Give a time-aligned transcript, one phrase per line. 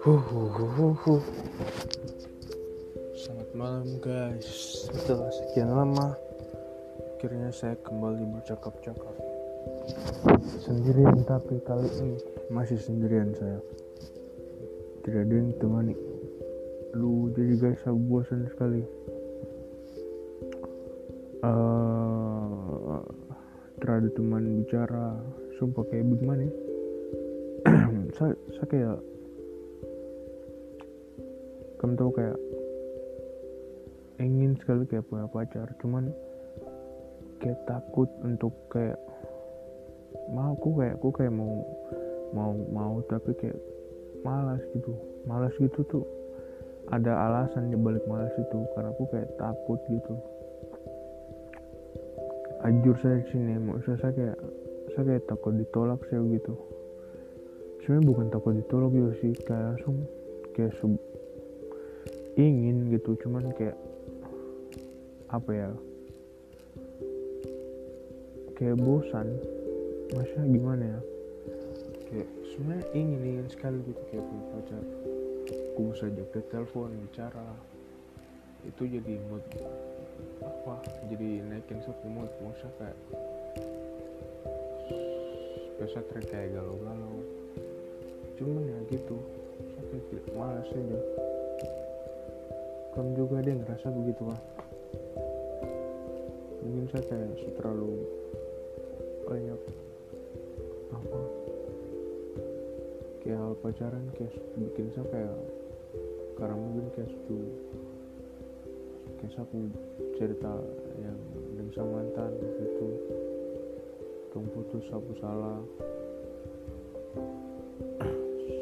[0.00, 1.20] Huhuhuhu.
[3.12, 4.48] Selamat malam guys.
[4.88, 6.16] Setelah sekian lama,
[7.12, 9.12] akhirnya saya kembali bercakap-cakap.
[10.64, 12.16] Sendirian tapi kali ini
[12.48, 13.60] masih sendirian saya.
[15.04, 15.92] Tidak ada yang temani.
[16.96, 18.80] Lu jadi guys aku bosan sekali.
[21.44, 22.05] Uh,
[23.86, 25.06] tidak ada teman bicara.
[25.62, 26.42] Sumpah kayak bagaimana?
[26.42, 26.52] ya?
[28.18, 28.98] saya, saya kayak
[31.78, 32.36] kamu tahu kayak
[34.18, 36.10] ingin sekali kayak punya pacar cuman
[37.38, 38.98] kayak takut untuk kayak
[40.34, 41.62] mau aku kayak aku kayak mau
[42.34, 43.54] mau mau tapi kayak
[44.26, 44.98] malas gitu
[45.30, 46.02] malas gitu tuh
[46.90, 50.18] ada alasan di balik malas itu karena aku kayak takut gitu
[52.64, 54.38] ajur saya di sini mau saya kayak
[54.94, 56.54] saya kayak takut ditolak saya gitu.
[57.84, 59.96] Sebenarnya bukan takut ditolak juga sih kayak langsung
[60.56, 60.96] kayak sub,
[62.40, 63.76] ingin gitu cuman kayak
[65.28, 65.70] apa ya
[68.56, 69.36] kayak bosan.
[70.14, 71.00] Masa gimana ya?
[72.06, 74.84] Kayak sebenarnya ingin ingin sekali gitu kayak punya pacar.
[75.76, 77.46] Aku bisa jaga telepon bicara
[78.66, 79.44] itu jadi mood
[80.42, 80.74] apa
[81.06, 82.98] jadi naikin satu mood masa kayak
[85.76, 87.16] biasa kayak galau-galau.
[88.36, 89.16] Cuman ya gitu
[89.86, 91.00] saya kayak malas aja.
[92.96, 94.40] Kamu juga yang ngerasa begitu kan
[96.66, 97.94] mungkin saya kayak terlalu
[99.22, 99.60] banyak
[100.90, 101.20] apa
[103.22, 105.36] kayak hal pacaran kayak bikin saya kayak
[106.34, 107.38] karena mungkin kayak suatu
[109.26, 109.58] kayak aku
[110.14, 110.54] cerita
[111.02, 111.18] yang
[111.50, 112.88] dengan sama mantan gitu.
[114.30, 115.58] Kamu putus aku salah.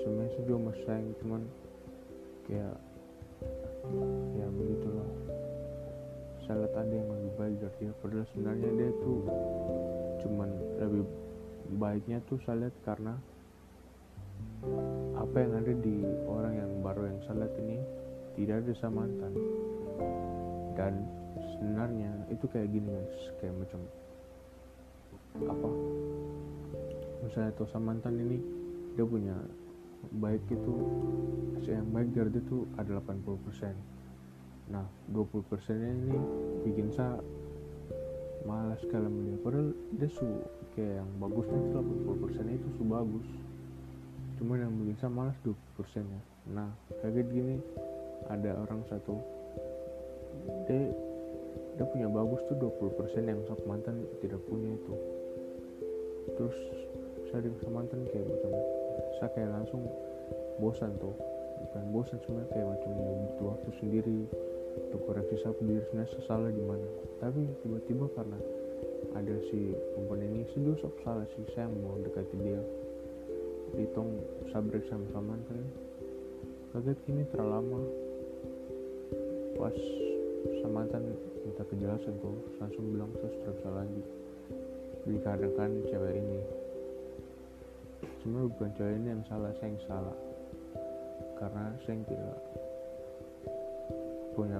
[0.00, 1.42] Sebenarnya saya juga masih sayang cuman
[2.48, 2.76] kayak
[4.40, 5.10] ya begitulah.
[6.48, 7.92] Lihat ada yang lebih baik dari dia.
[8.00, 9.20] Padahal sebenarnya dia tuh
[10.24, 10.48] cuman
[10.80, 11.04] lebih
[11.76, 13.20] baiknya tuh saya lihat karena
[15.12, 17.78] apa yang ada di orang yang baru yang saya lihat ini
[18.40, 19.32] tidak ada sama mantan
[20.74, 21.06] dan
[21.54, 23.18] sebenarnya itu kayak gini guys.
[23.42, 23.80] Kayak macam
[25.50, 25.70] apa?
[27.26, 28.38] Misalnya tuh sama mantan ini
[28.94, 29.34] dia punya
[30.22, 30.74] baik itu
[31.64, 33.72] yang baik dari dia tuh ada 80%
[34.64, 35.44] nah 20%
[35.76, 36.16] nya ini
[36.64, 37.20] bikin saya
[38.48, 40.24] malas sekali melihat padahal dia su
[40.72, 43.28] kayak yang bagusnya itu 80% itu su bagus.
[44.40, 46.68] Cuman yang bikin saya malas 20% nya nah
[47.00, 47.56] kaget gini
[48.28, 49.20] ada orang satu
[50.66, 50.92] dia
[51.74, 54.94] dia punya bagus tuh 20% yang sok mantan tidak punya itu.
[56.38, 56.56] Terus
[57.30, 58.52] saya dengan mantan kayak macam
[59.18, 59.82] saya kayak langsung
[60.62, 61.14] bosan tuh.
[61.66, 64.18] Bukan bosan cuma kayak macam mau butuh waktu sendiri
[64.74, 66.86] untuk koreksi saya sendiri sebenarnya salah di mana.
[67.18, 68.38] Tapi tiba-tiba karena
[69.18, 72.62] ada si perempuan ini sih sok salah sih saya mau dekati dia.
[73.74, 74.22] Ditong
[74.54, 75.58] sabar sama sama mantan
[76.70, 77.82] kaget ini terlalu lama.
[79.58, 79.78] Pas
[80.60, 81.02] sama mantan
[81.44, 84.06] minta kejelasan tuh langsung bilang terus terus lanjut
[85.04, 86.40] dikarenakan cewek ini.
[88.20, 90.16] Sebenarnya bukan cewek ini yang salah saya yang salah.
[91.36, 92.38] Karena saya yang tidak
[94.34, 94.58] punya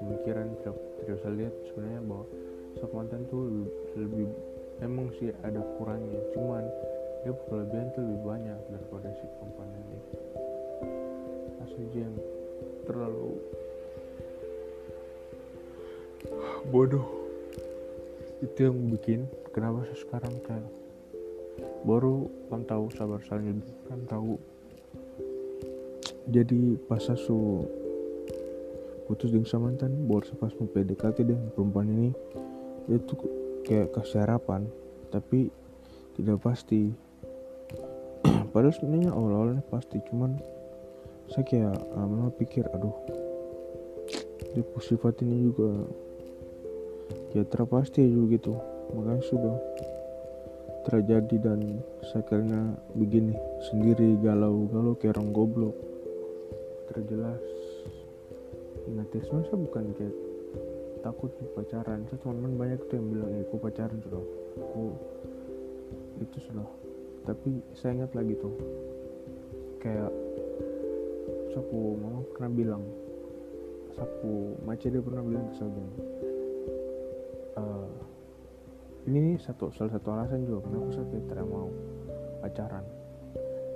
[0.00, 2.24] pemikiran tidak, bisa lihat sebenarnya bahwa
[2.78, 4.28] sok mantan tuh lebih, lebih
[4.80, 6.20] emang sih ada kurangnya.
[6.38, 6.64] Cuman
[7.26, 9.98] dia kelebihan tuh lebih banyak daripada si perempuan ini.
[11.70, 12.16] Saja yang
[12.86, 13.19] terlalu
[16.68, 17.06] bodoh.
[18.44, 20.68] Itu yang bikin kenapa saya sekarang kayak
[21.84, 23.56] baru kan tahu sabar salnya
[23.88, 24.36] kan tahu.
[26.28, 27.64] Jadi pas su
[29.08, 32.10] putus dengan sama mantan baru pas mau PDKT dengan perempuan ini.
[32.88, 33.16] Itu
[33.64, 34.68] kayak kasih harapan
[35.08, 35.48] tapi
[36.20, 36.92] tidak pasti.
[38.52, 40.36] Padahal sebenarnya awal-awalnya pasti cuman
[41.30, 42.90] saya kayak lama pikir aduh
[44.50, 45.86] dia sifat ini juga
[47.34, 48.52] ya terpasti juga gitu.
[48.94, 49.56] Makanya sudah
[50.88, 51.84] terjadi dan
[52.26, 53.36] karena begini
[53.70, 55.76] sendiri galau-galau kayak orang goblok.
[56.90, 57.42] Terjelas.
[58.90, 60.16] Ingat ya saya bukan kayak
[61.06, 62.02] takut pacaran.
[62.10, 64.24] Saya teman banyak tuh yang bilang eh aku pacaran sudah.
[64.58, 64.82] Aku
[66.18, 66.66] itu sudah.
[67.28, 68.54] Tapi saya ingat lagi tuh
[69.78, 70.10] kayak
[71.50, 72.82] sapu mama pernah bilang
[73.96, 75.70] sapu mace dia pernah bilang ke saya
[79.16, 81.68] ini satu salah satu alasan juga kenapa saya tidak mau
[82.44, 82.84] pacaran.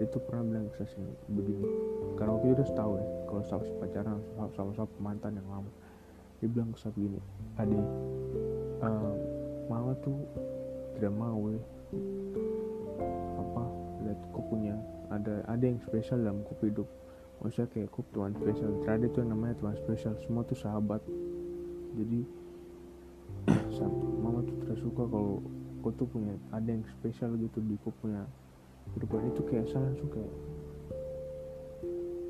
[0.00, 1.68] Dia tuh pernah bilang ke saya begini
[2.16, 4.18] karena waktu itu udah tahu ya kalau sama pacaran
[4.56, 5.70] sama-sama mantan yang lama.
[6.40, 7.20] Dia bilang ke saya begini
[7.60, 7.76] ade
[8.80, 9.14] uh,
[9.68, 10.16] mama tuh
[10.96, 11.60] tidak mau ya
[13.36, 13.64] apa
[14.08, 14.74] lihat kau punya
[15.12, 16.88] ada ada yang spesial dalam kau hidup.
[17.44, 21.04] Maksudnya kayak kau tuan spesial terada yang namanya tuan spesial semua tuh sahabat.
[21.92, 22.39] Jadi tuh
[24.80, 25.44] suka kalau
[25.80, 28.24] kau tuh punya ada yang spesial gitu di kau punya
[28.92, 29.32] kehidupan.
[29.32, 30.34] Itu kayak saya kayak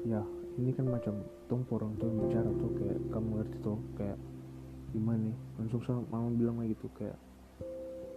[0.01, 0.23] ya
[0.59, 1.15] ini kan macam
[1.47, 4.19] tong orang tuh bicara tuh kayak kamu ngerti tuh kayak
[4.91, 5.37] gimana nih?
[5.59, 7.19] Langsung sama mama bilang lagi tuh kayak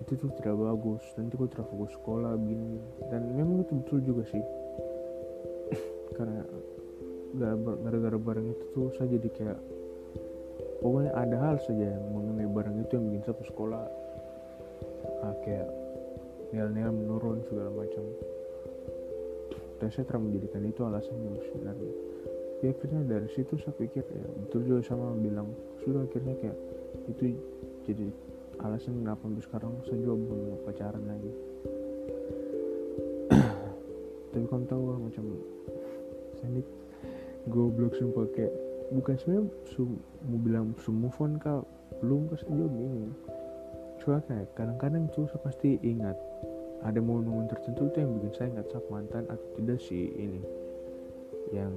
[0.04, 1.04] itu tuh tidak bagus.
[1.16, 2.82] Nanti kau tidak fokus sekolah begini
[3.14, 4.44] dan memang itu betul juga sih.
[6.18, 6.42] Karena
[7.82, 9.60] gara-gara barang itu tuh saya jadi kayak
[10.86, 13.84] pokoknya ada hal saja yang mengenai barang itu yang bikin satu sekolah
[15.24, 15.68] ah, kayak
[16.54, 18.04] nilai-nilai menurun segala macam.
[19.82, 21.94] Dan saya terang menjadikan itu alasannya sebenarnya.
[22.64, 25.52] Ya akhirnya dari situ saya pikir ya betul juga sama bilang.
[25.84, 26.58] Sudah akhirnya kayak
[27.12, 27.36] itu
[27.84, 28.08] jadi
[28.64, 31.32] alasan kenapa sampai sekarang saya juga belum pacaran lagi.
[34.32, 35.26] Tapi kamu tahu lah macam
[36.40, 36.62] saya ini
[37.52, 38.54] goblok sumpah kayak
[38.92, 39.44] bukan sebenarnya
[40.28, 41.64] mau bilang su move on kah
[42.04, 43.08] belum pas juga gini
[44.04, 46.20] cuma kayak kadang-kadang tuh saya pasti ingat.
[46.84, 50.44] Ada momen-momen tertentu tuh yang bikin saya ingat sama mantan atau tidak sih ini.
[51.56, 51.74] Yang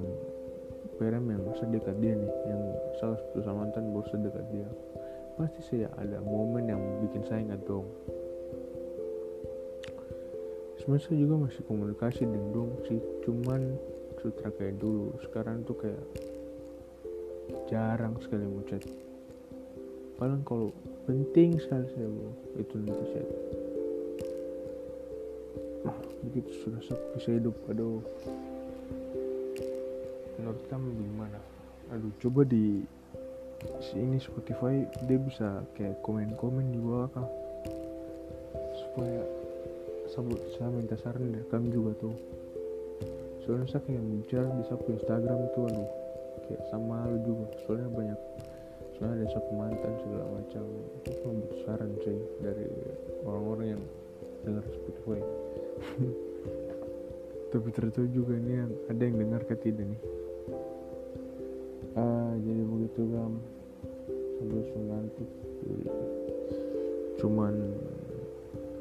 [0.99, 2.61] perem yang sedekat dia nih yang
[2.99, 4.67] salah satu sama mantan baru sedekat dia.
[5.39, 7.87] Pasti saya ada momen yang bikin saya ingat dong.
[10.83, 13.79] Sebenarnya juga masih komunikasi dengan dong sih cuman
[14.19, 15.15] sutra kayak dulu.
[15.23, 16.03] Sekarang tuh kayak
[17.71, 18.83] jarang sekali chat
[20.17, 20.73] paling kalau
[21.07, 23.27] penting sekali saya mau itu nanti chat
[26.27, 26.81] begitu sudah
[27.15, 28.03] bisa hidup aduh.
[30.37, 31.39] Menurut kamu gimana?
[31.95, 32.83] Aduh coba di
[33.81, 37.25] sini Spotify dia bisa kayak komen-komen di bawah kan
[38.77, 39.23] supaya
[40.11, 42.15] sebut saya minta saran dari kamu juga tuh.
[43.47, 45.89] Soalnya saya kayak bicara di sapu Instagram tuh aduh.
[46.47, 48.19] Kayak sama lu juga soalnya banyak
[48.97, 50.63] soalnya ada sapu mantan segala macam
[51.05, 52.67] itu butuh saran sih dari
[53.23, 53.83] orang-orang yang
[54.41, 55.21] dengar Spotify.
[57.53, 60.01] Tapi ternyata juga ini yang ada yang dengar ke tidak nih?
[61.95, 63.33] Ah jadi begitu gam
[64.37, 65.29] sambil ngantuk
[67.17, 67.53] cuman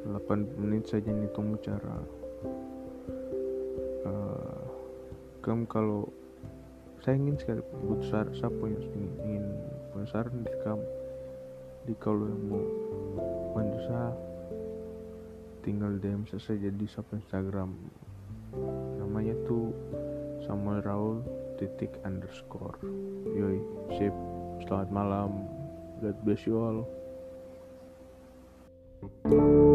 [0.04, 1.96] 8 menit saja nih tunggu bicara
[4.04, 4.60] uh,
[5.40, 6.04] kamu kalau
[7.00, 8.84] saya ingin sekali butuh siapa yang
[9.24, 9.44] ingin
[9.96, 10.86] penasaran di kamu
[11.88, 12.66] di kalau yang mau
[13.56, 14.12] bantu saya
[15.64, 17.72] tinggal DM saya jadi sub Instagram.
[19.00, 19.72] Namanya tuh
[20.44, 21.24] Samuel Raul
[21.56, 22.76] titik underscore.
[23.32, 23.56] Yoi
[23.96, 24.12] sip.
[24.68, 25.48] Selamat malam.
[26.04, 26.84] God bless you all.
[29.24, 29.65] thank you